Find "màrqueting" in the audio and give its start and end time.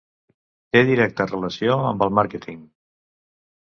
2.23-2.69